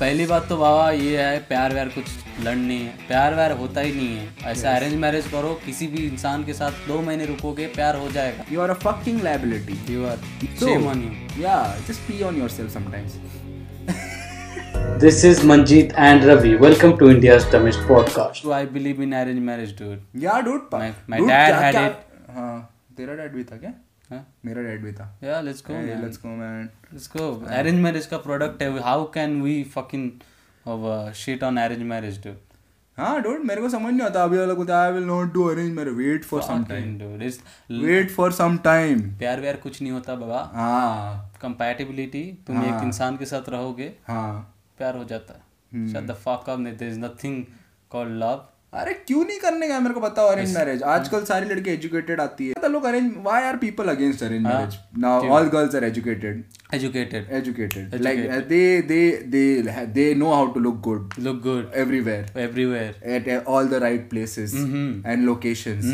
पहली 0.00 0.24
बात 0.26 0.48
तो 0.48 0.56
बाबा 0.56 0.90
ये 0.90 1.20
है 1.22 1.38
प्यार 1.48 1.72
व्यार 1.72 1.88
कुछ 1.88 2.08
लड़ 2.44 2.54
नहीं 2.56 2.78
है 2.80 3.06
प्यार 3.08 3.34
व्यार 3.34 3.52
होता 3.58 3.80
ही 3.80 3.92
नहीं 3.92 4.16
है 4.16 4.50
ऐसा 4.52 4.74
अरेंज 4.76 4.94
मैरिज 5.04 5.26
करो 5.32 5.52
किसी 5.64 5.86
भी 5.94 6.06
इंसान 6.06 6.44
के 6.44 6.52
साथ 6.58 6.86
दो 6.88 7.00
महीने 7.02 7.26
रुकोगे 7.26 7.66
प्यार 7.76 7.96
हो 7.96 8.08
जाएगा 8.16 8.44
You 8.52 8.62
are 8.64 8.68
a 8.74 8.78
fucking 8.82 9.22
liability. 9.26 9.76
You 9.90 10.04
are 10.06 10.18
So, 10.60 10.66
shame 10.68 10.86
on 10.92 11.00
you 11.06 11.12
Yeah, 11.44 11.78
just 11.88 12.04
pee 12.10 12.18
on 12.30 12.40
yourself 12.42 12.74
sometimes. 12.76 13.16
This 15.04 15.22
is 15.30 15.40
Manjeet 15.50 15.94
and 16.08 16.26
Ravi. 16.28 16.52
Welcome 16.66 16.92
to 17.00 17.08
India's 17.14 17.46
dumbest 17.54 17.86
podcast. 17.88 18.42
So 18.44 18.52
I 18.58 18.62
believe 18.76 19.00
in 19.06 19.16
arranged 19.22 19.46
marriage, 19.48 19.74
dude. 19.80 20.24
Yeah, 20.26 20.38
dude. 20.48 20.70
My- 20.76 20.92
my 21.14 21.18
dude, 21.22 21.32
dad 21.32 21.48
क्या- 21.48 21.62
had 21.64 21.74
क्या- 21.78 21.88
it. 21.88 22.30
हाँ 22.36 22.54
तेरा 22.98 23.14
dad 23.22 23.32
भी 23.32 23.44
था 23.50 23.56
क्या? 23.64 23.72
मेरा 24.12 24.62
dad 24.62 24.82
भी 24.82 24.92
था। 24.92 25.18
Let's 25.20 25.62
go, 25.66 25.74
Hey, 25.74 25.84
man. 25.84 26.04
let's 26.04 26.18
go 26.24 26.32
man. 26.40 26.66
Let's 26.94 27.08
go. 27.16 27.24
Arranged 27.58 28.06
का 28.06 28.22
product 28.22 28.62
है. 28.62 28.70
We 29.42 29.54
fucking 29.76 30.10
of 30.66 30.84
uh, 30.90 31.12
shit 31.12 31.42
on 31.42 31.58
arranged 31.58 31.88
marriage, 31.92 32.18
dude? 32.26 32.42
हाँ 32.98 33.22
डूड 33.22 33.40
मेरे 33.44 33.60
को 33.60 33.68
समझ 33.68 33.92
नहीं 33.94 34.06
आता। 34.06 34.22
अभी 34.24 34.38
वाला 34.38 34.54
बोलता 34.54 34.82
I 34.82 34.92
will 34.92 35.04
not 35.04 35.32
do 35.32 35.44
arrange 35.44 35.72
मेरे 35.72 35.90
wait 35.90 36.24
for 36.24 36.42
some 36.42 36.64
time 36.64 36.98
wait 37.84 38.10
for 38.10 38.32
some 38.32 38.56
time 38.64 39.00
प्यार 39.18 39.40
व्यार 39.40 39.56
कुछ 39.56 39.82
नहीं 39.82 39.92
होता 39.92 40.14
बाबा। 40.14 40.50
हाँ। 40.54 41.32
कंपैटिबिलिटी 41.42 42.22
तुम 42.46 42.64
एक 42.64 42.82
इंसान 42.84 43.16
के 43.16 43.24
साथ 43.24 43.48
रहोगे 43.48 43.92
हाँ। 44.06 44.56
प्यार 44.78 44.96
हो 44.96 45.04
जाता। 45.04 45.34
है 45.74 45.92
shut 45.92 46.06
the 46.06 46.12
fuck 46.12 46.50
up 46.50 46.58
there 46.58 46.90
is 46.90 46.98
nothing 47.00 47.44
called 47.90 48.18
love 48.18 48.48
अरे 48.72 48.92
क्यों 49.06 49.24
नहीं 49.24 49.38
करने 49.40 49.68
का 49.68 49.78
मेरे 49.80 49.94
को 49.94 50.00
बताओ 50.00 50.28
अरेंज 50.28 50.54
मैरिज 50.56 50.82
आजकल 50.94 51.22
सारी 51.24 51.48
लड़की 51.48 51.70
एजुकेटेड 51.70 52.20
आती 52.20 52.46
है। 52.48 52.68
लोग 52.70 52.84
arrange 52.84 53.12
why 53.24 53.42
are 53.42 53.56
people 53.56 53.88
against 53.88 54.22
arrange 54.22 54.42
marriage 54.44 54.74
now 54.98 55.28
all 55.36 55.48
girls 55.48 55.74
are 55.74 55.84
educated 55.84 56.42
educated 56.74 57.30
educated 57.38 57.94
like 58.02 58.20
they 58.48 58.60
they 58.82 59.00
they 59.26 59.86
they 59.94 60.12
know 60.14 60.32
how 60.32 60.46
to 60.52 60.60
look 60.60 60.80
good 60.84 61.14
look 61.18 61.40
good 61.42 61.70
everywhere 61.76 62.38
everywhere 62.40 63.00
at 63.16 63.46
all 63.46 63.68
the 63.68 63.82
right 63.84 64.08
places 64.10 64.54
and 64.54 65.24
locations 65.24 65.84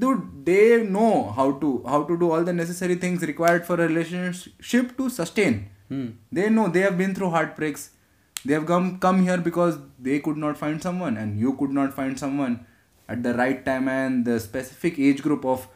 dude 0.00 0.22
they 0.46 0.60
know 0.90 1.10
how 1.36 1.52
to 1.60 1.76
how 1.88 2.04
to 2.04 2.16
do 2.16 2.30
all 2.30 2.44
the 2.44 2.54
necessary 2.60 2.96
things 3.02 3.22
required 3.24 3.64
for 3.64 3.80
a 3.80 3.86
relationship 3.86 4.90
to 4.98 5.08
sustain 5.18 5.64
they 5.92 6.48
know 6.50 6.68
they 6.68 6.82
have 6.82 6.94
been 6.98 7.14
through 7.14 7.28
heart 7.30 7.56
have 8.44 8.66
been 8.66 8.66
through 8.66 8.84
heartbreaks 8.84 8.98
they 8.98 8.98
have 8.98 8.98
come 8.98 8.98
come 8.98 9.22
here 9.22 9.38
because 9.38 9.78
they 9.98 10.18
could 10.20 10.36
not 10.36 10.56
find 10.56 10.82
someone 10.82 11.16
and 11.16 11.38
you 11.40 11.52
could 11.54 11.70
not 11.70 11.94
find 11.94 12.18
someone 12.18 12.66
at 13.08 13.22
the 13.22 13.34
right 13.34 13.64
time 13.64 13.88
and 13.88 14.24
the 14.24 14.40
specific 14.40 14.98
age 14.98 15.22
group 15.22 15.44
of 15.44 15.68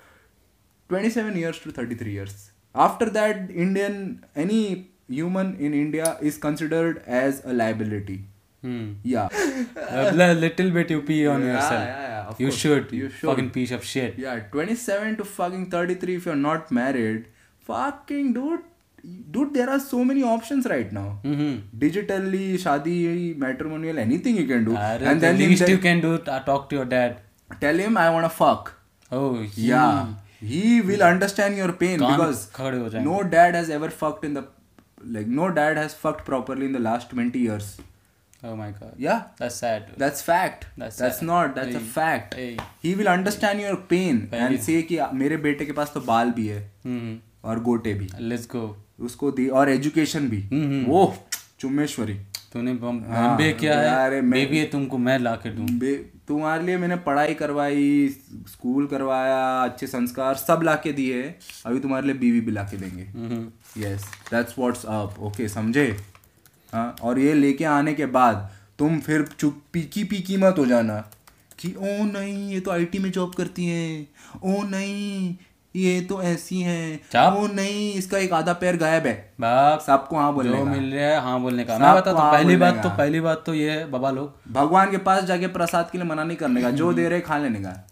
27 0.88 1.36
years 1.36 1.58
to 1.60 1.70
33 1.70 2.12
years 2.12 2.50
after 2.74 3.10
that 3.10 3.50
indian 3.50 4.24
any 4.36 4.90
human 5.08 5.56
in 5.58 5.74
india 5.74 6.16
is 6.20 6.38
considered 6.38 7.02
as 7.06 7.42
a 7.44 7.52
liability 7.52 8.20
Hmm. 8.62 8.88
yeah 9.02 9.28
A 9.88 10.12
little 10.34 10.70
bit 10.70 10.90
you 10.90 11.00
pee 11.02 11.26
on 11.26 11.40
Yeah, 11.40 11.52
yourself. 11.54 11.72
yeah, 11.72 12.00
yeah, 12.08 12.28
of 12.28 12.40
you 12.40 12.48
course. 12.48 12.58
should. 12.58 12.92
You 12.92 13.08
should. 13.08 13.30
Fucking 13.30 13.50
piece 13.50 13.70
of 13.70 13.82
shit. 13.82 14.18
Yeah, 14.18 14.40
27 14.52 15.16
to 15.16 15.24
fucking 15.24 15.70
33 15.70 16.16
if 16.16 16.26
you're 16.26 16.36
not 16.36 16.70
married. 16.70 17.28
Fucking 17.60 18.34
dude 18.34 18.60
Dude, 19.33 19.53
there 19.53 19.69
are 19.69 19.79
so 19.79 20.03
many 20.03 20.23
options 20.23 20.65
right 20.71 20.91
now. 20.91 21.19
Mm-hmm. 21.23 21.77
Digitally, 21.83 22.45
shadi, 22.63 23.37
matrimonial, 23.37 23.99
anything 23.99 24.35
you 24.37 24.47
can 24.51 24.63
do. 24.69 24.75
and 24.75 25.03
and 25.11 25.21
the 25.21 25.27
then 25.27 25.37
least 25.41 25.61
then 25.65 25.69
you 25.73 25.77
can 25.87 26.01
do 26.05 26.13
uh, 26.15 26.39
talk 26.51 26.69
to 26.69 26.75
your 26.81 26.85
dad. 26.93 27.17
tell 27.63 27.81
him 27.85 27.97
I 28.03 28.09
wanna 28.13 28.29
fuck. 28.37 28.71
Oh 29.11 29.27
Yeah. 29.55 30.05
He 30.51 30.81
will 30.87 31.03
understand 31.07 31.57
your 31.63 31.71
pain 31.81 31.99
can't 31.99 32.15
because 32.17 32.45
खड़े 32.55 32.77
हो 32.79 32.89
जाएंगे. 32.93 33.03
no 33.09 33.19
dad 33.35 33.55
has 33.59 33.69
ever 33.75 33.89
fucked 33.99 34.25
in 34.29 34.33
the 34.37 34.43
like 35.17 35.27
no 35.41 35.49
dad 35.59 35.77
has 35.81 35.93
fucked 36.05 36.25
properly 36.31 36.65
in 36.71 36.73
the 36.77 36.81
last 36.87 37.13
20 37.17 37.43
years. 37.49 37.67
Oh 38.43 38.55
my 38.61 38.69
god. 38.79 38.95
Yeah. 39.05 39.21
That's 39.43 39.59
sad. 39.65 39.85
Dude. 39.91 39.99
That's 40.05 40.23
fact. 40.29 40.65
That's 40.77 40.97
That's, 41.03 41.19
sad. 41.19 41.27
not. 41.29 41.53
That's 41.59 41.75
a 41.81 41.83
Hey. 41.83 41.91
fact. 41.99 42.33
Hey. 42.41 42.49
He 42.87 42.95
will 43.01 43.11
understand 43.13 43.61
your 43.65 43.75
pain 43.93 44.23
Hey. 44.33 44.41
and 44.47 44.63
say 44.69 44.79
कि 44.91 44.99
मेरे 45.21 45.37
बेटे 45.45 45.65
के 45.65 45.77
पास 45.81 45.93
तो 45.93 46.01
बाल 46.09 46.31
भी 46.39 46.47
है 46.55 46.59
Hmm. 46.87 47.13
और 47.51 47.59
गोटे 47.69 47.93
भी 48.01 48.09
Let's 48.33 48.49
go. 48.55 48.65
उसको 49.00 49.30
दी 49.30 49.48
और 49.48 49.70
एजुकेशन 49.70 50.28
भी। 50.28 50.42
हम्म, 50.42 50.84
वो 50.84 51.16
चुम्मेश्वरी। 51.60 52.14
तूने 52.52 52.72
हाँ, 53.08 53.30
एमबीए 53.30 53.52
किया 53.52 54.04
अरे 54.04 54.20
मैं- 54.20 54.50
है 54.54 54.64
तुमको 54.64 54.98
मैं 54.98 55.18
ला 55.18 55.34
के 55.34 55.50
दूँ 55.50 55.66
तुम्हारे 56.28 56.64
लिए 56.64 56.76
मैंने 56.76 56.96
पढ़ाई 56.96 57.34
करवाई 57.34 58.08
स्कूल 58.48 58.86
करवाया 58.86 59.62
अच्छे 59.62 59.86
संस्कार 59.86 60.34
सब 60.34 60.60
ला 60.64 60.74
के 60.74 60.92
दिए 60.92 61.22
अभी 61.66 61.80
तुम्हारे 61.80 62.06
लिए 62.06 62.16
बीवी 62.16 62.40
भी 62.40 62.52
ला 62.52 62.62
के 62.62 62.76
देंगे। 62.76 63.02
हम्म। 63.02 63.48
Yes 63.82 64.04
that's 64.30 64.54
what's 64.58 64.84
up 64.84 65.14
okay 65.20 65.48
समझे? 65.48 65.96
हाँ 66.72 66.96
और 67.02 67.18
ये 67.18 67.34
लेके 67.34 67.64
आने 67.64 67.94
के 67.94 68.06
बाद 68.06 68.50
तुम 68.78 69.00
फिर 69.00 69.28
चुप 69.38 69.62
पीकी 69.72 70.04
पीकी 70.04 70.36
मत 70.36 70.54
हो 70.58 70.66
जाना 70.66 71.10
कि 71.58 71.74
ओ 71.78 72.04
नहीं 72.04 72.50
ये 72.50 72.60
तो 72.60 72.70
आईटी 72.70 72.98
में 72.98 73.10
जॉब 73.10 73.34
करती 73.34 73.64
हैं। 73.64 74.08
ओ 74.44 74.62
नहीं 74.62 75.36
ये 75.74 76.00
तो 76.00 76.22
ऐसी 76.22 76.60
हैं। 76.60 77.26
ओ 77.34 77.46
नहीं 77.46 77.92
इसका 77.94 78.18
एक 78.18 78.32
आधा 78.32 78.52
पैर 78.52 78.76
गायब 78.76 79.06
है। 79.06 79.14
बाप 79.40 79.80
सबको 79.80 80.16
हाँ 80.16 80.32
बोलने 80.34 80.56
जो 80.58 80.64
का। 80.64 80.70
मिल 80.70 80.94
रहा 80.94 81.04
है 81.04 81.20
हाँ 81.20 81.40
बोलने 81.40 81.64
का। 81.64 81.78
मैं 81.78 81.94
बता 81.94 82.12
तो 82.12 82.18
हाँ 82.18 82.32
पहली 82.32 82.56
बात 82.56 82.82
तो 82.82 82.88
पहली 82.88 83.20
बात 83.20 83.42
तो 83.46 83.54
ये 83.54 83.70
है 83.70 83.90
बाबा 83.90 84.10
लोग। 84.10 84.52
भगवान 84.52 84.90
के 84.90 84.96
पास 84.98 85.24
जाके 85.24 85.46
प्रसाद 85.48 85.90
के 85.90 85.98
लिए 85.98 86.06
मना 86.06 86.24
नहीं 86.24 86.36
करने 86.36 86.62
का 86.62 86.70
जो 86.72 86.92
दे 86.92 87.08
रहे 87.08 87.20
खा 87.20 87.38
लेने 87.38 87.60
का। 87.60 87.86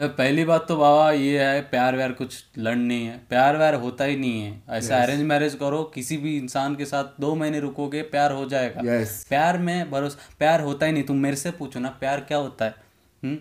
पहली 0.00 0.44
बात 0.44 0.64
तो 0.68 0.76
बाबा 0.76 1.10
ये 1.12 1.44
है 1.44 1.60
प्यार 1.60 1.96
व्यार 1.96 2.12
कुछ 2.12 2.44
लड़ 2.58 2.74
नहीं 2.76 3.06
है। 3.06 3.16
प्यार 3.28 3.56
व्यार 3.56 3.74
होता 3.74 4.04
ही 4.04 4.16
नहीं 4.16 4.42
है। 4.42 4.62
ऐसा 4.70 5.02
अरेंज 5.02 5.22
मैरिज 5.22 5.54
करो 5.54 5.82
किसी 5.94 6.16
भी 6.16 6.36
इंसान 6.38 6.74
के 6.74 6.84
साथ 6.84 7.20
दो 7.20 7.34
महीने 7.34 7.60
रुकोगे 7.60 8.02
प्यार 8.08 8.32
हो 8.32 8.44
जाएगा। 8.48 8.82
यस 8.86 9.24
प्यार 9.28 9.58
में 9.58 9.90
भरोसा 9.90 10.34
प्यार 10.38 10.60
होता 10.60 10.86
ही 10.86 10.92
नहीं। 10.92 11.04
तुम 11.04 11.16
मेरे 11.16 11.36
से 11.36 11.50
पूछो 11.50 11.80
ना 11.80 11.88
प्यार 12.00 12.20
क्या 12.20 12.38
होता 12.38 12.64
है? 12.64 12.74
हम्म? 13.22 13.36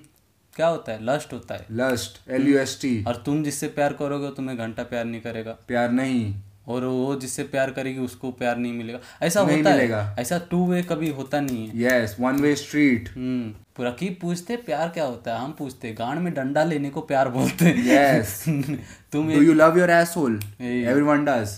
क्या 0.59 0.67
होता 0.67 0.91
है? 0.91 1.05
लस्ट 1.05 1.33
होता 1.33 1.55
है। 1.55 1.65
Lust 1.71 2.29
L 2.29 2.47
U 2.47 2.59
S 2.59 2.79
T 2.81 3.03
और 3.03 3.23
तुम 3.25 3.43
जिससे 3.43 3.67
प्यार 3.67 3.93
करोगे 3.93 4.29
तुम्हें 4.29 4.57
घंटा 4.57 4.83
प्यार 4.83 5.05
नहीं 5.05 5.21
करेगा। 5.21 5.57
प्यार 5.67 5.91
नहीं। 5.91 6.35
और 6.67 6.83
वो 6.83 7.15
जिससे 7.15 7.43
प्यार 7.43 7.71
करेगी 7.71 7.99
उसको 7.99 8.31
प्यार 8.31 8.57
नहीं 8.57 8.73
मिलेगा। 8.73 8.99
ऐसा 9.21 9.43
नहीं 9.43 9.57
होता 9.57 9.69
मिलेगा। 9.69 10.03
है 10.03 10.15
ऐसा 10.19 10.41
टू 10.51 10.71
वे 10.71 10.83
कभी 10.83 11.09
होता 11.09 11.41
नहीं 11.41 11.69
है। 11.69 11.81
Yes 11.81 12.17
one 12.19 12.35
way 12.35 12.55
street 12.55 13.09
hmm. 13.09 13.49
पूरा 13.75 13.91
की 13.91 14.09
पूछते 14.09 14.55
प्यार 14.55 14.89
क्या 14.89 15.03
होता 15.03 15.33
है? 15.33 15.39
हम 15.39 15.51
पूछते 15.51 15.93
गांड 15.93 16.19
में 16.19 16.33
डंडा 16.33 16.63
लेने 16.63 16.89
को 16.89 17.01
प्यार 17.01 17.29
बोलते 17.29 17.65
हैं। 17.65 18.21
Yes. 18.21 18.27
तुम 19.11 19.33
Do 19.33 19.39
you 19.39 19.53
love 19.53 19.77
your 19.77 19.89
asshole? 19.89 20.37
Hey. 20.37 20.85
Everyone 20.93 21.25
does. 21.25 21.49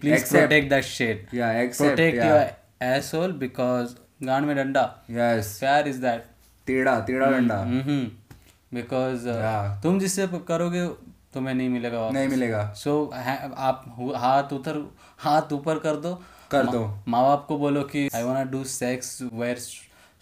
Please 0.00 0.30
protect 0.30 0.70
that 0.70 0.84
shit 0.84 1.26
Yeah, 1.26 1.54
except 1.54 1.76
protect. 1.76 2.24
Your 2.24 2.46
asshole 2.82 3.32
because 3.32 3.88
गांड 4.22 4.46
में 4.46 4.56
डंडा। 4.56 5.02
Yes. 5.04 5.58
प्यार 5.58 5.88
इज़ 5.88 5.98
दैट 5.98 6.24
टेढ़ा 6.66 7.00
टेढ़ा 7.00 7.26
डंडा। 7.26 7.64
Because 8.74 9.28
Yeah. 9.28 9.82
तुम 9.82 9.98
जिससे 9.98 10.26
करोगे 10.48 10.86
तुम्हें 11.34 11.54
नहीं 11.54 11.68
मिलेगा 11.68 12.00
वापस 12.00 12.14
नहीं 12.14 12.28
मिलेगा 12.28 12.62
सो 12.76 12.90
so, 12.90 13.16
आप 13.68 13.84
हाथ 14.16 14.52
उतर 14.52 14.82
हाथ 15.24 15.52
ऊपर 15.52 15.78
कर 15.78 15.96
दो 16.06 16.14
कर 16.50 16.66
दो 16.66 16.82
माँ 17.08 17.22
बाप 17.24 17.44
को 17.48 17.58
बोलो 17.58 17.82
कि 17.92 18.08
I 18.14 18.22
want 18.22 18.50
do 18.50 18.62
sex 18.74 19.18
where 19.32 19.58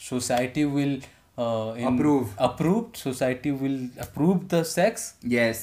society 0.01 0.65
will 0.79 1.01
Approve. 1.39 2.27
Approve 2.41 2.85
society 2.97 3.51
will 3.63 3.79
approve 4.01 4.39
the 4.53 4.63
sex 4.67 5.13
Yes. 5.33 5.59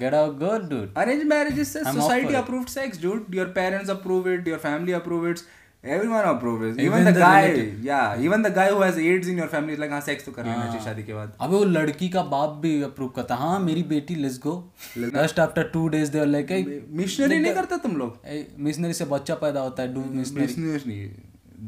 Get 0.00 0.14
out 0.14 0.38
girl 0.38 0.62
dude 0.68 0.98
Arranged 1.02 1.26
marriage 1.32 1.58
is 1.64 1.72
a 1.80 1.82
society 1.92 2.36
approved 2.38 2.70
sex, 2.74 2.98
dude. 3.04 3.34
Your 3.38 3.46
parents 3.58 3.92
approve 3.94 4.30
it. 4.34 4.48
Your 4.52 4.58
family 4.64 4.96
approve 5.00 5.26
it. 5.30 5.42
Everyone 5.84 6.24
approves. 6.28 6.76
Even, 6.76 6.86
Even 6.86 7.04
the, 7.04 7.12
the 7.12 7.20
guy, 7.20 7.42
relative. 7.42 7.84
yeah, 7.84 8.20
even 8.20 8.42
the 8.42 8.50
guy 8.50 8.68
who 8.68 8.80
has 8.82 8.98
AIDS 8.98 9.28
in 9.28 9.38
your 9.38 9.46
family 9.48 9.72
is 9.72 9.78
like, 9.78 9.90
हाँ 9.90 10.00
sex 10.06 10.24
तो 10.24 10.32
कर 10.32 10.44
लेना 10.44 10.64
चाहिए 10.64 10.84
शादी 10.84 11.02
के 11.02 11.14
बाद. 11.14 11.32
अबे 11.40 11.56
वो 11.56 11.64
लड़की 11.64 12.08
का 12.08 12.22
बाप 12.32 12.58
भी 12.62 12.72
अप्रूव 12.82 13.08
करता 13.16 13.34
हाँ 13.34 13.58
मेरी 13.60 13.82
बेटी 13.92 14.14
let's 14.14 14.38
go 14.38 14.52
just 14.98 15.40
after 15.40 15.68
two 15.74 15.86
days 15.88 16.10
there 16.12 16.26
like 16.26 16.86
missionary 17.00 17.38
नहीं 17.38 17.54
करते 17.54 17.76
तुम 17.82 17.96
लोग? 17.96 18.18
मिशनरी 18.66 18.92
से 18.94 19.04
बच्चा 19.12 19.34
पैदा 19.34 19.60
होता 19.60 19.82
है 19.82 19.94
डू 19.94 20.04
मिशनरी. 20.16 20.98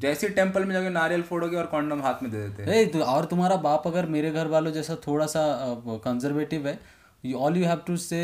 जैसे 0.02 0.28
टेंपल 0.36 0.64
में 0.64 0.72
जाके 0.74 0.90
नारियल 0.90 1.22
फोड़ोगे 1.30 1.56
और 1.56 1.66
कॉन्डम 1.66 2.02
हाथ 2.02 2.22
में 2.22 2.30
दे 2.32 2.38
देते 2.38 2.70
हैं. 2.70 2.90
तो 2.90 3.00
और 3.14 3.24
तुम्हारा 3.30 3.56
बाप 3.64 3.86
अगर 3.86 4.06
मेरे 4.16 4.30
घर 4.30 4.46
वालों 4.48 4.72
जैसा 4.72 4.96
थोड़ा 5.06 5.26
सा 5.26 5.44
कंजर्वेटिव 6.04 6.68
है 6.68 6.78
ऑल 7.36 7.56
यू 7.56 7.64
हैव 7.66 7.80
टू 7.86 7.96
से 8.04 8.20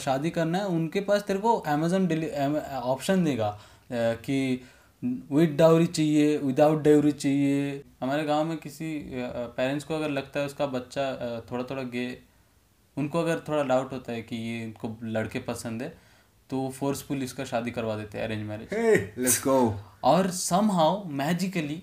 शादी 0.00 0.30
करना 0.30 0.58
है 0.58 0.66
उनके 0.74 1.00
पास 1.08 1.22
तेरे 1.28 1.38
को 1.38 1.54
अमेजोन 1.74 2.08
ऑप्शन 2.82 3.24
देगा 3.24 3.50
कि 3.92 4.38
विद 5.04 5.50
डाउरी 5.56 5.86
चाहिए 5.86 6.36
विदाउट 6.38 6.82
डाउरी 6.82 7.12
चाहिए। 7.12 7.84
हमारे 8.02 8.24
गाँव 8.24 8.44
में 8.44 8.56
किसी 8.56 9.10
पेरेंट्स 9.56 9.84
को 9.84 9.94
अगर 9.94 10.10
लगता 10.10 10.40
है 10.40 10.46
उसका 10.46 10.66
बच्चा 10.66 11.04
थोड़ा 11.50 11.64
थोड़ा 11.64 11.82
गे 11.82 12.06
उनको 12.96 13.20
अगर 13.20 13.40
थोड़ा 13.48 13.62
डाउट 13.62 13.92
होता 13.92 14.12
है 14.12 14.22
कि 14.22 14.36
ये 14.36 14.62
इनको 14.62 14.96
लड़के 15.02 15.38
पसंद 15.38 15.82
है 15.82 15.88
तो 16.50 16.68
फोर्सफुल 16.68 17.22
इसका 17.22 17.44
शादी 17.44 17.70
करवा 17.70 17.96
देते 17.96 18.18
हैं 18.18 18.24
arrange 18.24 18.46
marriage 18.46 18.68
Hey, 18.68 19.26
let's 19.26 19.40
go. 19.46 19.72
और 20.04 20.30
सम 20.30 20.70
हाउ 20.70 21.04
मैजिकली 21.04 21.82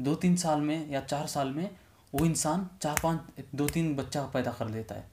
दो 0.00 0.14
तीन 0.14 0.36
साल 0.36 0.60
में 0.60 0.90
या 0.90 1.00
चार 1.00 1.26
साल 1.26 1.48
में 1.48 1.70
वो 2.14 2.24
इंसान 2.26 2.68
चार 2.82 3.00
पाँच 3.02 3.44
दो 3.54 3.68
तीन 3.68 3.94
बच्चा 3.96 4.22
पैदा 4.22 4.52
कर 4.52 4.68
लेता 4.68 4.94
है। 4.94 5.04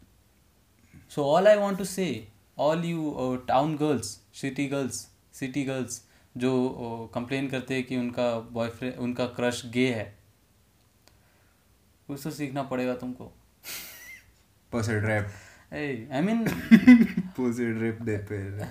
So 1.10 1.24
all 1.24 1.48
I 1.48 1.58
want 1.58 1.78
to 1.78 1.86
say 1.86 2.28
all 2.58 2.86
you 2.86 3.36
town 3.48 3.76
girls 3.76 4.20
city 4.34 4.68
girls 4.68 5.08
city 5.34 5.66
city 5.66 5.70
girls, 5.70 5.94
जो 6.36 7.12
कंप्लेन 7.14 7.48
करते 7.48 7.74
हैं 7.74 7.84
कि 7.84 7.98
उनका 7.98 8.28
बॉयफ्रेंड 8.52 8.96
उनका 9.00 9.26
क्रश 9.36 9.62
गे 9.66 9.88
है। 9.94 10.06
उसको 12.10 12.32
सीखना 12.32 12.64
पड़ेगा 12.64 12.96
तुमको। 12.96 13.32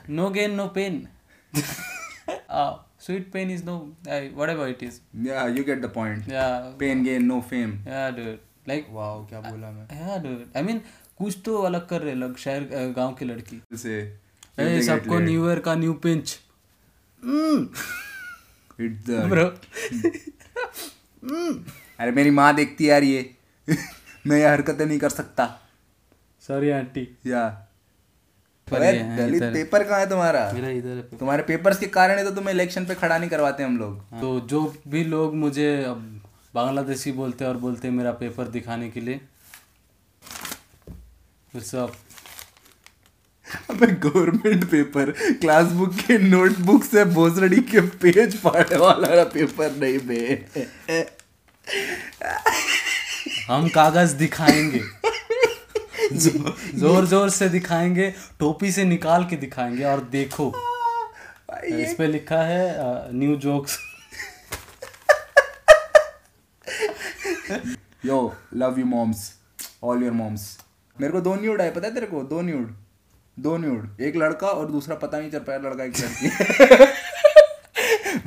No 0.09 0.29
gain 0.31 0.55
no 0.55 0.67
pain 0.69 1.07
sweet 3.01 3.31
pain 3.33 3.51
is 3.51 3.65
no 3.65 3.77
whatever 4.49 4.69
it 4.69 4.83
is 4.83 5.01
you 5.57 5.65
get 5.65 5.81
the 5.83 5.93
pain 6.79 7.05
gain 7.05 7.25
no 7.25 7.41
fame 7.41 7.79
like 8.69 8.87
wow 8.91 9.27
क्या 9.27 9.41
बोला 9.41 9.71
मैं। 9.71 9.87
आई 10.57 10.63
मीन 10.63 10.81
कुछ 11.19 11.39
तो 11.45 11.57
अलग 11.63 11.89
कर 11.89 12.03
रहे 12.03 12.15
लग 12.15 12.37
शहर 12.37 12.93
गाँव 12.97 13.15
की 13.15 13.25
लड़की। 13.25 13.63
सबको 14.83 15.19
न्यू 15.19 15.47
ईयर 15.49 15.61
का 15.61 15.75
न्यू 15.75 15.93
पिंच 15.93 16.39
It's 17.23 19.11
ब्रो 19.31 19.45
अरे 22.01 22.11
मेरी 22.11 22.31
माँ 22.31 22.55
देखती 22.55 22.89
यार 22.91 23.03
ये। 23.03 23.35
मैं 24.27 24.39
ये 24.39 24.49
हरकतें 24.49 24.87
नहीं 24.87 24.99
कर 24.99 25.09
सकता। 25.09 25.47
Sorry 26.43 26.71
aunty. 26.71 27.07
या। 27.27 27.45
अरे 28.69 28.93
दलित 29.17 29.43
पेपर 29.43 29.85
कहाँ 29.85 30.01
है 30.01 30.09
तुम्हारा? 30.09 30.51
मेरा 30.53 30.69
इधर 30.69 30.89
है। 30.89 31.03
तुम्हारे 31.19 31.43
पेपर्स 31.43 31.79
के 31.79 31.87
कारण 31.87 32.19
ही 32.19 32.25
तो 32.25 32.31
तुम्हें 32.31 32.55
इलेक्शन 32.55 32.87
पे 32.87 32.95
खड़ा 32.95 33.19
नहीं 33.19 33.31
करवाते 33.31 33.63
हम 33.63 33.79
लोग। 33.79 34.21
तो 34.21 34.41
जो 34.41 34.63
भी 34.89 35.05
लोग 35.05 35.35
मुझे 35.35 35.69
अब 35.85 36.23
बांग्लादेशी 36.55 37.13
बोलते 37.13 37.45
हैं 37.45 37.51
और 37.53 37.59
बोलते 37.59 37.89
हैं 37.89 37.95
मेरा 37.95 38.13
पेपर 38.13 38.49
दिखाने 38.49 38.91
के 38.91 39.01
लिए 39.01 39.21
सब 41.55 41.93
अबे 43.71 43.87
गवर्नमेंट 43.87 44.65
पेपर 44.71 45.11
क्लास 45.41 45.67
बुक 45.73 45.95
के 45.95 46.19
नोटबुक 46.19 46.85
से 46.85 47.05
भोसड़ी 47.05 47.61
के 47.71 47.81
पेज 48.03 48.37
फाड़ने 48.43 48.77
वाला 48.77 49.23
पेपर 49.35 49.77
नहीं 49.77 49.99
बे। 49.99 51.03
हम 53.49 53.69
कागज़ 53.69 54.15
दिखाएँगे। 54.17 54.81
जो- 56.13 56.53
ज़ोर 56.75 57.07
ज़ोर 57.07 57.31
से 57.31 57.49
दिखाएँगे 57.49 58.15
टोपी 58.39 58.73
से 58.73 58.85
निकाल 58.85 59.25
के 59.25 59.37
दिखाएँगे 59.37 59.85
और 59.85 60.01
देखो। 60.13 60.53
इस 61.65 61.95
पे 61.99 62.07
लिखा 62.07 62.43
है 62.43 62.65
new 63.15 63.37
jokes 63.37 63.79
yo 68.07 68.19
love 68.55 68.79
you 68.79 68.85
moms 68.87 69.33
all 69.85 70.03
your 70.03 70.13
moms 70.13 70.59
मेरे 71.01 71.13
को 71.13 71.21
दो 71.21 71.35
न्यूड 71.35 71.61
आए 71.61 71.71
पता 71.71 71.87
है 71.87 71.95
तेरे 71.95 72.07
को? 72.07 72.23
दो 72.23 72.41
न्यूड 72.41 72.75
दो 73.37 73.57
न्यूड 73.59 74.01
एक 74.01 74.17
लड़का 74.17 74.47
और 74.47 74.71
दूसरा 74.71 74.97
पता 74.97 75.19
नहीं 75.19 75.31
चल 75.31 75.39
पाया 75.39 75.59
लड़का 75.59 75.85
एक 75.85 75.93
लड़की। 76.01 76.29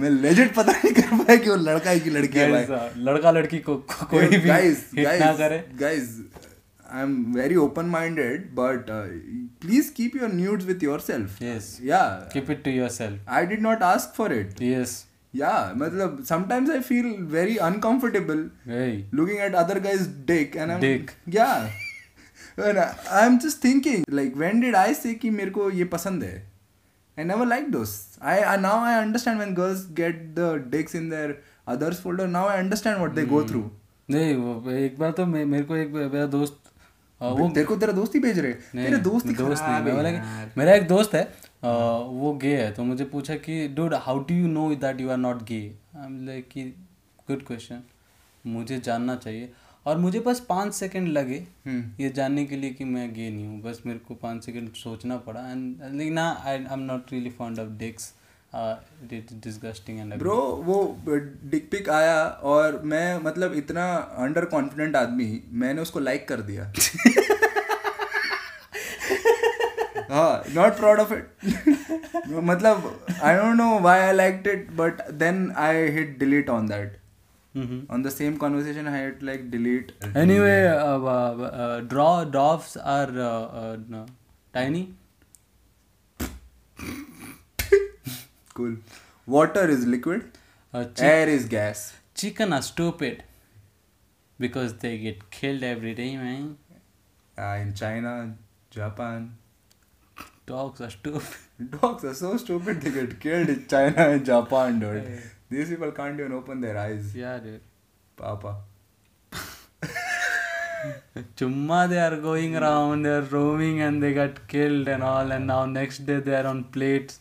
मैं 0.02 0.10
लेजिट 0.10 0.54
पता 0.56 0.72
नहीं 0.72 0.92
कर 0.94 1.18
पाया 1.18 1.36
कि 1.36 1.50
वो 1.50 1.56
लड़का 1.56 1.90
है 1.90 2.10
लड़की 2.10 2.40
है 2.40 2.52
भाई। 2.52 2.64
हाँ, 2.66 2.92
लड़का 2.98 3.32
लड़की 3.32 3.60
को, 3.60 3.76
को 3.76 4.06
कोई 4.06 4.28
भी 4.28 4.38
guys 4.38 4.90
guys 4.96 6.20
I 6.92 7.04
am 7.04 7.34
very 7.36 7.56
open 7.56 7.86
minded 7.86 8.50
but 8.56 8.86
please 9.62 9.92
keep 9.94 10.16
your 10.16 10.34
nudes 10.34 10.66
with 10.66 10.84
yourself 10.84 11.42
yes 11.42 11.78
ya 11.84 12.02
keep 12.34 12.52
it 12.52 12.64
to 12.64 12.72
yourself 12.72 13.30
I 13.30 13.46
did 13.46 13.62
not 13.62 13.84
ask 13.84 14.16
for 14.18 14.34
it 14.34 14.62
yes 14.62 15.04
ya 15.36 15.54
मतलब 15.78 16.24
sometimes 16.30 16.70
I 16.70 16.80
feel 16.80 17.16
very 17.32 17.56
uncomfortable 17.70 18.50
looking 19.14 19.40
at 19.40 19.56
other 19.56 19.80
guys 19.80 20.08
dick 20.28 20.56
and 20.56 20.70
I 20.70 20.76
am 20.76 20.82
dick 20.82 21.12
ya 21.30 21.48
I 22.60 23.26
am 23.26 23.38
just 23.38 23.64
thinking 23.64 24.04
like 24.10 24.36
when 24.38 24.60
did 24.62 24.76
I 24.76 24.94
say 24.94 25.14
कि 25.14 25.30
मेरे 25.30 25.52
को 25.52 25.70
ये 25.72 25.86
पसंद 25.86 26.24
है? 26.24 26.52
I 27.20 27.26
never 27.26 27.46
like 27.46 27.72
those 27.72 28.20
I 28.22 28.58
now 28.58 28.84
I 28.84 28.94
understand 28.94 29.40
when 29.40 29.54
girls 29.54 29.88
get 29.92 30.36
the 30.36 30.68
dicks 30.72 30.96
in 30.96 31.10
their 31.10 31.42
others 31.68 32.02
folder 32.02 32.28
now 32.28 32.48
I 32.48 32.58
understand 32.58 32.98
what 32.98 33.14
they 33.14 33.26
go 33.26 33.44
through 33.44 33.72
नहीं 34.10 34.36
वो 34.36 34.72
एक 34.72 35.00
बार 35.00 35.12
तो 35.12 35.26
मेरे 35.26 35.64
को 35.64 35.76
एक 35.76 35.90
मेरा 35.90 36.26
दोस्त 36.26 36.62
वो 37.22 37.50
तेरे 37.50 37.76
तेरा 37.76 37.94
दोस्त 37.94 38.16
ही 38.16 38.20
भेज 38.20 38.40
रहे 38.40 38.54
तेरे 38.54 38.98
दोस्त 38.98 39.26
ही 39.26 39.34
दोस्त 39.34 39.64
नहीं 39.64 39.82
मैं 39.82 39.96
बोला 39.96 40.10
मेरा 40.58 40.74
एक 40.74 40.88
दोस्त 40.88 41.16
है 41.16 41.24
वो 42.04 42.34
गे 42.42 42.58
है 42.58 42.72
तो 42.72 42.84
मुझे 42.84 43.06
पूछा 43.06 43.36
कि 43.36 43.68
dude 43.68 43.94
how 43.94 44.20
do 44.20 44.36
you 44.36 44.48
know 44.48 44.76
that 44.76 45.02
you 45.02 45.10
are 45.10 45.18
not 45.18 45.44
gay 45.44 45.76
I 45.98 46.06
am 46.06 46.26
like 46.26 46.50
कि 46.50 46.64
गुड 47.30 47.46
क्वेश्चन 47.46 47.82
मुझे 48.48 48.80
जानना 48.80 49.16
चाहिए। 49.16 49.54
और 49.86 49.98
मुझे 49.98 50.20
बस 50.20 50.40
पाँच 50.50 50.74
सेकंड 50.74 51.08
लगे 51.08 51.38
हम्म। 51.66 52.04
ये 52.04 52.10
जानने 52.10 52.46
के 52.46 52.56
लिए 52.56 52.70
कि 52.74 52.84
मैं 52.86 53.14
गे 53.14 53.30
नहीं 53.30 53.46
हूँ। 53.48 53.62
बस 53.62 53.82
मेरे 53.86 54.00
को 54.00 54.16
पाँच 54.22 54.46
सेकंड 54.46 54.70
सोचना 54.76 55.18
पड़ा 55.28 55.42
एंड 55.42 55.84
लेकिन 55.92 56.14
ना 56.14 56.30
I 56.46 56.56
I 56.56 56.74
am 56.74 56.80
not 56.82 57.12
really 57.14 57.30
fond 57.38 57.60
of 57.60 57.70
dicks 57.80 58.14
disgusting 58.54 60.00
and 60.00 60.14
bro 60.20 60.36
वो 60.66 60.76
डिक 61.06 61.70
पिक 61.72 61.90
आया 61.90 62.18
और 62.52 62.82
मैं 62.86 63.18
मतलब 63.24 63.54
इतना 63.56 63.86
अंडर 64.26 64.46
कॉन्फिडेंट 64.54 64.96
आदमी 64.96 65.28
मैंने 65.54 65.82
उसको 65.82 66.00
लाइक 66.00 66.28
कर 66.28 66.42
दिया। 66.42 66.72
हाँ 70.10 70.44
नॉट 70.54 70.76
प्राउड 70.78 71.00
ऑफ़ 71.00 71.14
इट 71.14 71.26
मतलब 72.30 72.84
I 73.24 73.36
don't 73.36 73.56
know 73.56 73.78
why 73.80 74.00
I 74.00 74.14
like 74.14 74.44
it 74.48 74.72
but 74.76 75.02
then 75.14 75.52
I 75.60 75.88
hit 75.92 76.18
delete 76.20 76.50
on 76.50 76.68
that 76.68 76.98
on 77.96 78.02
the 78.06 78.12
same 78.12 78.38
conversation 78.38 78.88
i 78.92 78.96
had 78.98 79.22
like 79.24 79.44
delete 79.52 79.92
Anyway, 80.24 80.66
uh, 80.68 81.00
uh, 81.00 81.50
uh, 81.66 81.80
draw 81.94 82.24
doves 82.26 82.76
are 82.78 83.12
uh, 83.28 83.30
uh, 83.62 83.78
no, 83.94 84.06
tiny. 84.58 84.82
cool 88.54 88.76
water 89.38 89.64
is 89.78 89.86
liquid 89.96 90.26
Uh, 90.78 90.84
chi- 91.00 91.06
air 91.10 91.28
is 91.38 91.44
gas 91.52 91.82
chicken 92.22 92.54
are 92.58 92.62
stupid 92.70 93.24
because 94.46 94.74
they 94.84 94.92
get 95.04 95.20
killed 95.36 95.64
every 95.68 95.94
day, 96.00 96.08
man. 96.24 96.58
uh, 97.44 97.56
in 97.64 97.74
china 97.84 98.14
japan 98.78 99.34
Dogs 100.50 100.80
are 100.86 100.90
stupid. 100.94 101.70
Dogs 101.76 102.04
are 102.10 102.14
so 102.18 102.32
stupid 102.42 102.82
they 102.82 102.92
get 102.96 103.14
killed 103.22 103.50
in 103.54 103.62
China 103.72 104.04
and 104.16 104.24
Japan, 104.26 104.76
dude. 104.82 105.08
These 105.50 105.70
people 105.70 105.92
can't 105.92 106.20
even 106.20 106.32
open 106.32 106.62
their 106.62 106.78
eyes. 106.78 107.16
Yeah, 107.16 107.40
dude. 107.40 107.62
Papa. 108.16 108.56
Chumma, 111.36 111.90
they 111.90 112.00
are 112.00 112.18
going 112.18 112.56
around, 112.56 113.04
they 113.04 113.10
are 113.10 113.22
roaming, 113.22 113.82
and 113.82 114.02
they 114.04 114.14
got 114.14 114.48
killed 114.48 114.88
and 114.88 115.04
all. 115.04 115.32
And 115.32 115.48
now 115.48 115.66
next 115.66 116.06
day 116.06 116.20
they 116.20 116.36
are 116.36 116.46
on 116.48 116.66
plates, 116.66 117.20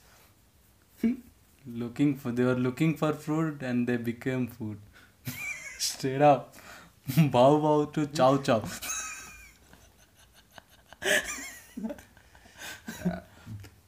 looking 1.67 2.17
for. 2.17 2.33
They 2.33 2.45
were 2.45 2.55
looking 2.55 2.97
for 2.97 3.13
food, 3.13 3.63
and 3.63 3.87
they 3.87 3.97
became 3.97 4.47
food. 4.49 4.79
Straight 5.79 6.23
up, 6.23 6.55
bow 7.31 7.59
bow 7.59 7.85
to 7.87 8.07
chow 8.07 8.37
chow. 8.39 8.63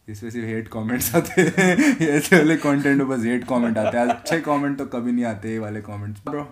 इसमें 0.08 0.30
सिर्फ़ 0.30 0.46
hate 0.46 0.68
comments 0.68 1.14
आते 1.16 1.42
हैं। 1.42 2.08
ऐसे 2.08 2.36
वाले 2.36 2.56
content 2.56 2.98
में 2.98 3.08
बस 3.08 3.25
hate 3.25 3.44
comment 3.48 3.78
आते 3.78 3.98
हैं। 3.98 4.06
अच्छे 4.06 4.40
कमेंट 4.40 4.78
तो 4.78 4.86
कभी 4.86 5.12
नहीं 5.12 5.25
आते 5.25 5.52
ये 5.52 5.58
वाले 5.58 5.80
कमेंट्स 5.82 6.20
ब्रो 6.28 6.46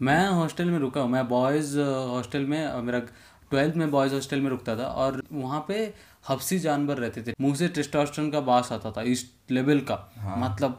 मैं 0.00 0.26
हॉस्टल 0.28 0.70
में 0.70 0.78
रुका 0.78 1.00
हूँ। 1.00 1.10
मैं 1.10 1.26
बॉयज़ 1.28 1.78
हॉस्टल 1.78 2.44
में 2.46 2.82
मेरा 2.82 2.98
ट्वेल्थ 3.50 3.76
में 3.76 3.90
बॉयज़ 3.90 4.14
हॉस्टल 4.14 4.40
में 4.40 4.48
रुकता 4.50 4.76
था 4.78 4.86
और 5.02 5.22
वहाँ 5.32 5.64
पे 5.68 5.78
हफ्सी 6.28 6.58
जानवर 6.58 6.96
रहते 6.98 7.22
थे। 7.22 7.34
मुँह 7.40 7.54
से 7.56 7.68
टेस्टोस्टेरोन 7.68 8.30
का 8.30 8.40
बास 8.40 8.72
आता 8.72 8.90
था 8.96 9.02
इस 9.12 9.24
लेवल 9.50 9.80
का। 9.90 9.94
हाँ। 10.16 10.36
मतलब 10.38 10.78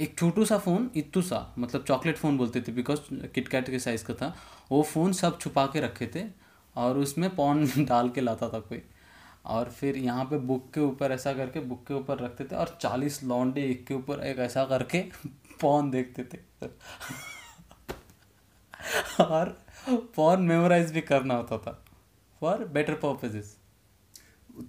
एक 0.00 0.18
छोटू 0.18 0.44
सा 0.44 0.58
फ़ोन 0.58 0.90
इतू 0.96 1.22
सा 1.22 1.40
मतलब 1.58 1.84
चॉकलेट 1.88 2.16
फ़ोन 2.16 2.36
बोलते 2.38 2.60
थे 2.60 2.72
बिकॉज़ 2.72 3.00
किटकैट 3.34 3.70
के 3.70 3.78
साइज़ 3.78 4.04
का 4.04 4.14
था। 4.14 4.34
वो 4.70 4.82
फ़ोन 4.82 5.12
सब 5.12 5.38
छुपा 5.40 5.66
के 5.72 5.80
रखे 5.80 6.06
थे 6.14 6.24
और 6.76 6.98
उसमें 6.98 7.28
पॉन 7.36 7.66
डाल 7.78 8.08
के 8.08 8.20
लाता 8.20 8.48
था 8.48 8.58
कोई। 8.60 8.82
और 9.46 9.64
फिर 9.70 9.96
यहाँ 9.96 10.24
पे 10.24 10.38
बुक 10.38 10.70
के 10.74 10.80
ऊपर 10.80 11.12
ऐसा 11.12 11.32
करके 11.32 11.60
बुक 11.60 11.84
के 11.88 11.94
ऊपर 11.94 12.18
रखते 12.18 12.44
थे 12.44 12.56
और 12.56 12.78
चालीस 12.80 13.24
लौंडे 13.24 13.60
एक 13.60 13.86
के 13.86 13.94
ऊपर 13.94 14.24
एक 14.26 14.38
ऐसा 14.38 14.64
करके 14.64 14.98
पॉन 15.60 15.90
देखते 15.90 16.22
थे। 16.22 16.38
और 19.20 19.58
पॉन 19.90 20.42
मेमोराइज 20.42 20.92
भी 20.92 21.00
करना 21.00 21.34
होता 21.34 21.58
था। 21.58 21.84
फॉर 22.40 22.64
बेटर 22.64 22.92
पर्पजेस 22.92 23.56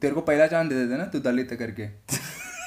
तेरे 0.02 0.14
को 0.14 0.22
पहला 0.22 0.48
चांस 0.48 0.70
दे 0.70 0.76
देते 0.76 0.98
ना 0.98 1.06
तू 1.06 1.20
दलित 1.20 1.54
करके। 1.54 1.84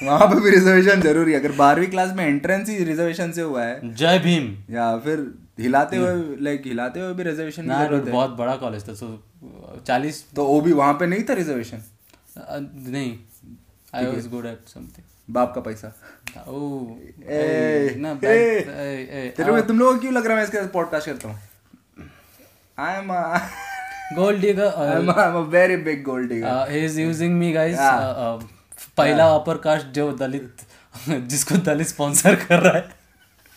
वहाँ 0.05 0.27
पे 0.27 0.41
भी 0.41 0.49
रिजर्वेशन 0.49 1.01
ज़रूरी 1.01 1.33
है। 1.33 1.39
अगर 1.39 1.51
बारहवीं 1.51 1.87
क्लास 1.87 2.15
में 2.15 2.25
एंट्रेंस 2.25 2.69
ही 2.69 2.83
रिजर्वेशन 2.83 3.31
से 3.31 3.41
हुआ 3.41 3.63
है। 3.63 3.93
जय 3.93 4.19
भीम। 4.19 4.73
या 4.73 4.97
फिर 4.97 5.33
हिलाते 5.59 5.97
हुए 5.97 6.37
लाइक 6.41 6.61
हिलाते 6.65 6.99
हुए 6.99 7.13
भी 7.13 7.23
रिजर्वेशन 7.23 7.67
बहुत 8.11 8.29
बड़ा 8.29 8.55
कॉलेज 8.55 8.87
था 8.87 8.93
सो 8.93 9.23
चालीस 9.87 10.31
तो 10.31 10.45
वो 10.45 10.61
भी 10.61 10.73
वहाँ 10.73 10.93
पे 10.93 11.07
नहीं 11.07 11.23
था 11.23 11.33
रिजर्वेशन 11.33 11.77
नहीं. 12.37 13.19
I 13.95 14.05
was 14.05 14.27
good 14.27 14.45
at 14.45 14.59
something 14.67 15.03
बाप 15.29 15.55
का 15.55 15.61
पैसा. 15.61 15.87
ओ 16.47 16.87
ए, 17.27 17.93
ना 17.97 18.27
ए, 18.27 18.65
ए, 19.11 19.33
तेरे 19.37 19.51
को 19.51 19.61
तुम 19.61 19.79
लोगों 19.79 19.93
को 19.93 19.99
क्यों 19.99 20.13
लग 20.13 20.23
रहा 20.23 20.31
है 20.31 20.37
मैं 20.37 20.43
इसके 20.43 20.67
पॉडकास्ट 20.67 21.05
करता 21.05 21.29
हूँ? 21.29 21.39
I 22.79 22.93
am 22.93 23.11
guys 27.53 27.77
Yeah. 27.77 28.43
पहला 28.97 29.35
अपर 29.35 29.57
कास्ट 29.57 29.87
जो 29.87 30.11
दलित 30.11 30.55
जिसको 31.09 31.55
दलित 31.55 31.87
स्पॉन्सर 31.87 32.35
कर 32.35 32.59
रहा 32.59 32.77
है। 32.77 33.01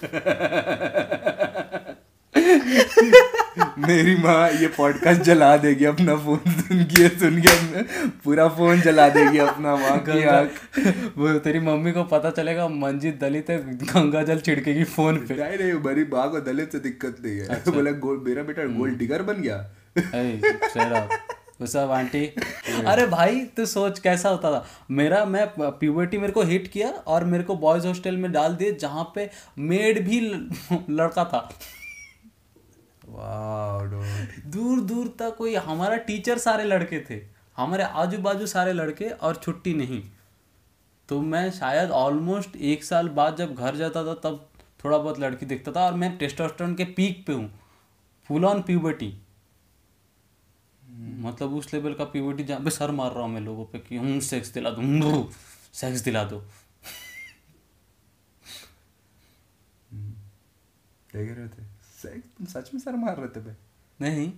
मेरी 3.78 4.14
माँ 4.16 4.50
ये 4.50 4.66
पॉडकास्ट 4.66 5.20
जला 5.20 5.56
देगी 5.56 5.84
अपना 5.84 6.16
फ़ोन 6.16 6.50
सुन 6.50 6.82
के 6.84 7.08
सुन 7.08 7.40
के 7.40 7.82
पूरा 8.24 8.48
फ़ोन 8.48 8.80
जला 8.80 9.08
देगी 9.08 9.38
अपना 9.38 9.76
माँ 9.76 9.98
की 9.98 10.22
आँख। 10.24 10.50
वो 11.18 11.38
तेरी 11.38 11.60
मम्मी 11.60 11.92
को 11.92 12.04
पता 12.04 12.30
चलेगा 12.30 12.68
मंजीत 12.68 13.20
दलित 13.20 13.50
है 13.50 13.58
गंगा 13.78 14.22
जल 14.22 14.40
छिड़केगी 14.40 14.84
फ़ोन 14.84 15.16
पे। 15.16 15.34
नहीं 15.34 15.58
नहीं 15.58 15.72
मेरी 15.72 16.04
माँ 16.04 16.30
को 16.30 16.40
दलित 16.40 16.72
से 16.72 16.78
दिक्कत 16.78 17.16
नहीं 17.24 17.38
है। 17.38 17.46
अच्छा। 17.46 17.70
बोला 17.70 17.90
गोल 17.90 18.24
मेरा 18.28 18.42
बेटा 18.42 18.64
गोल्ड 18.78 18.98
डिगर 18.98 19.22
बन 19.22 19.42
गया। 19.42 19.74
Up, 21.62 21.76
आंटी 21.76 22.26
अरे 22.86 23.06
भाई 23.06 23.40
तू 23.56 23.66
सोच 23.66 23.98
कैसा 23.98 24.28
होता 24.28 24.50
था? 24.50 24.66
मेरा 24.90 25.24
मैं 25.24 25.46
प्यूबर्टी 25.60 26.18
मेरे 26.18 26.32
को 26.32 26.42
हिट 26.42 26.66
किया 26.68 26.88
और 26.88 27.24
मेरे 27.24 27.44
को 27.44 27.54
बॉयज़ 27.56 27.86
हॉस्टल 27.86 28.16
में 28.16 28.32
डाल 28.32 28.54
दिए 28.54 28.72
जहाँ 28.74 29.12
पे 29.14 29.30
मेड 29.58 30.04
भी 30.08 30.20
लड़का 30.90 31.24
था. 31.24 31.48
दूर 33.16 34.80
दूर 34.82 35.08
तक 35.18 35.34
कोई 35.38 35.54
हमारा 35.56 35.96
टीचर 36.06 36.38
सारे 36.38 36.64
लड़के 36.64 37.00
थे। 37.10 37.20
हमारे 37.56 37.84
आजू 37.84 38.18
बाजू 38.18 38.46
सारे 38.46 38.72
लड़के 38.72 39.08
और 39.08 39.36
छुट्टी 39.36 39.74
नहीं। 39.74 40.02
तो 41.08 41.20
मैं 41.22 41.50
शायद 41.52 41.90
ऑलमोस्ट 41.92 42.56
एक 42.56 42.84
साल 42.84 43.08
बाद 43.10 43.36
जब 43.36 43.54
घर 43.54 43.76
जाता 43.76 44.04
था 44.04 44.14
तब 44.22 44.48
थोड़ा 44.84 44.96
बहुत 44.98 45.20
लड़की 45.20 45.46
दिखता 45.46 45.72
था 45.72 45.84
और 45.86 45.94
मैं 45.94 46.16
टेस्टोस्टेरोन 46.18 46.74
के 46.74 46.84
पीक 46.96 47.24
पे 47.26 47.32
हूँ। 47.32 47.50
फुल 48.28 48.44
ऑन 48.44 48.62
प्यूबर्टी 48.62 49.12
मतलब 51.20 51.54
उस 51.54 51.72
लेवल 51.74 51.94
का 51.94 52.04
प्यूबर्टी 52.06 52.44
जहाँ 52.44 52.60
पे 52.60 52.70
सर 52.70 52.90
मार 52.92 53.12
रहा 53.12 53.22
हूँ 53.22 53.32
मैं 53.32 53.40
लोगों 53.40 53.64
पे 53.64 53.78
कि 53.78 53.96
हूँ 53.96 54.20
सेक्स 54.22 54.52
दिला 54.54 54.70
दो 54.70 55.30
सेक्स 55.74 56.00
दिला 56.00 56.24
दो। 56.24 56.38
देख 61.10 61.30
रहे 61.30 61.48
थे? 61.48 61.62
तुम 62.08 62.46
सच 62.46 62.70
में 62.74 62.80
सर 62.80 62.96
मार 62.96 63.16
रहे 63.16 63.28
थे 63.28 63.40
बे। 63.40 63.50
नहीं। 64.00 64.32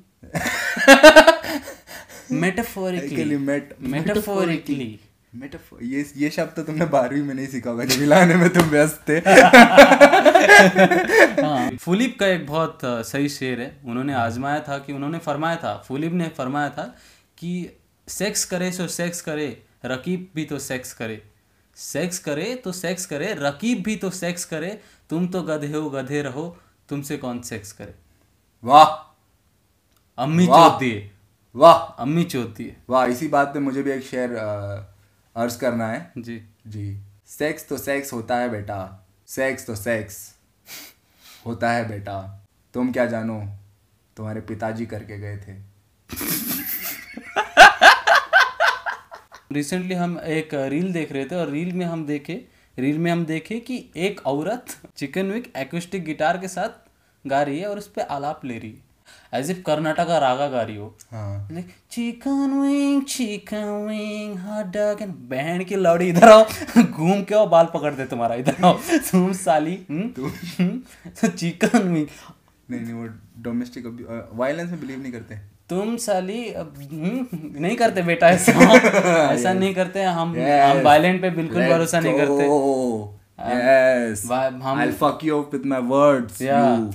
मेटाफोरिकली 2.33 3.37
मेटाफोरिकली 3.37 5.01
मेटाफोर 5.35 5.79
ये 5.83 6.13
ये 6.17 6.31
शब्द 6.31 6.53
तो 6.57 6.63
तुमने 6.63 6.85
बारहवीं 6.85 7.23
में 7.23 7.35
नहीं 7.35 7.47
सीखा 7.47 7.71
होगा 7.71 7.85
जब 7.85 8.01
हिलाने 8.01 8.35
में 8.35 8.51
तुम 8.51 8.63
व्यस्त 8.63 9.05
थे। 9.09 9.19
हाँ। 11.43 11.71
फुलिप 11.71 12.17
का 12.21 12.27
एक 12.27 12.47
बहुत 12.47 12.79
सही 12.85 13.29
शेर 13.29 13.61
है। 13.61 13.81
उन्होंने 13.85 14.15
आजमाया 14.15 14.61
था 14.61 14.79
कि 14.79 14.93
उन्होंने 14.93 15.19
फरमाया 15.19 15.57
था 15.57 15.85
फुलिप 15.89 16.13
ने 16.13 16.29
फरमाया 16.29 16.69
था 16.69 16.95
कि 17.39 17.71
सेक्स 18.09 18.45
करे 18.45 18.73
सो 18.73 18.89
सेक्स 18.89 19.21
करे 19.21 19.63
रकीब 19.85 20.29
भी 20.35 20.45
तो 20.45 20.59
सेक्स 20.59 20.93
करे। 20.93 21.23
सेक्स 21.77 22.19
करे 22.19 22.55
तो 22.55 22.73
सेक्स 22.73 23.07
करे 23.07 23.37
रकीब 23.39 23.83
भी 23.83 23.97
तो 23.97 24.11
सेक्स 24.11 24.45
करे 24.45 24.81
तुम 25.11 25.29
तो 25.29 25.43
गधे 25.43 25.73
हो 25.73 25.91
गधे 25.91 26.23
रहो। 26.23 26.59
तुमसे 26.89 27.17
कौन 27.17 27.43
सेक्स 27.43 27.73
करे? 27.73 27.95
वाह। 28.65 28.85
अम्मी। 30.19 30.47
चोत 30.47 30.81
दिए 30.81 31.11
वाह। 31.55 31.75
अम्मी 31.75 32.25
चोत 32.25 32.55
दिए 32.57 32.77
वाह 32.91 33.07
इसी 33.07 33.29
बात 33.29 33.55
पे 33.55 33.59
मुझे 33.59 33.83
भी 33.83 33.91
एक 33.91 34.03
शेर 34.03 34.37
अ, 34.37 34.87
अर्ज़ 35.37 35.59
करना 35.59 35.89
है। 35.89 36.13
जी। 36.19 36.43
जी। 36.67 37.01
सेक्स 37.27 37.69
तो 37.69 37.79
सेक्स 37.79 38.13
होता 38.13 38.37
है 38.37 38.51
बेटा। 38.51 39.07
सेक्स 39.27 39.67
तो 39.67 39.77
सेक्स 39.77 40.35
होता 41.47 41.71
है 41.71 41.89
बेटा। 41.89 42.45
तुम 42.75 42.93
क्या 42.93 43.07
जानो? 43.07 43.49
तुम्हारे 44.17 44.41
पिताजी 44.41 44.87
करके 44.87 45.19
गए 45.19 45.37
थे। 45.37 45.53
रिसेंटली 49.53 49.95
हम 49.95 50.19
एक 50.19 50.55
रील 50.55 50.93
देख 50.93 51.13
रहे 51.13 51.25
थे 51.25 51.37
और 51.37 51.51
रील 51.51 51.73
में 51.73 51.87
हम 51.87 52.07
देखे 52.07 52.45
रील 52.79 52.99
में 52.99 53.11
हम 53.11 53.25
देखे 53.27 53.61
कि 53.61 53.85
एक 53.97 54.21
औरत 54.27 54.67
चिकन 54.97 55.27
विक 55.27 55.53
एक्विस्टिक 55.57 56.05
गिटार 56.05 56.39
के 56.39 56.49
साथ 56.49 56.69
गा 57.27 57.43
रही 57.43 57.59
है 57.59 57.67
और 57.67 57.79
उस 57.79 57.89
पर 57.89 58.03
आलाप 58.03 58.45
ले 58.45 58.59
रही 58.59 58.71
है। 58.71 58.85
एज 59.35 59.51
इफ़ 59.51 59.63
कर्नाटका 59.63 60.19
रागा 60.19 60.49
गा 60.49 60.63
रही 60.63 60.77
हो। 60.77 60.97
हाँ। 61.11 61.63
Chicken 61.91 62.61
wing 62.63 63.03
chicken 63.03 63.87
wing 63.89 64.39
hot 64.39 64.67
dog 64.67 65.03
and 65.03 65.15
बहन 65.15 65.65
की 65.65 65.77
लौड़ी 65.77 66.09
इधर 66.09 66.29
आओ। 66.29 66.45
घूम 66.83 67.23
के 67.23 67.35
आओ 67.35 67.47
बाल 67.47 67.67
पकड़ 67.75 67.95
दे 67.95 68.07
तुम्हारा 68.07 68.35
इधर 68.35 68.65
आओ। 68.65 68.75
तुम 69.11 69.33
साली। 69.33 69.77
चिकन 71.27 71.79
विंग 71.79 72.07
नहीं 72.71 72.81
नहीं 72.81 72.93
वो 72.93 73.09
डोमेस्टिक 73.39 73.85
वायलेंस 74.33 74.71
में 74.71 74.81
बिलीव 74.81 75.03
नहीं 75.03 75.13
करते। 75.13 75.56
तुम 75.71 75.97
साली 76.03 76.43
अब, 76.53 76.75
हम्म, 76.93 77.27
नहीं 77.63 77.77
करते 77.77 78.03
बेटा 78.09 78.29
ऐसा 78.31 78.53
ऐसा 79.33 79.53
नहीं 79.53 79.75
करते 79.75 80.03
हम 80.03 80.35
हम 80.73 80.83
वायलेंट 80.85 81.21
पे 81.23 81.31
बिल्कुल 81.39 81.63
भरोसा 81.71 82.01
नहीं 82.01 82.13
करते 82.19 82.49
Yes. 83.39 84.21
हम- 84.63 84.79
I'll 84.83 84.93
fuck 85.01 85.23
you 85.29 85.39
up 85.39 85.51
with 85.57 85.65
my 85.73 85.81
words. 85.89 86.39
Yeah. 86.45 86.69
You. 86.77 86.87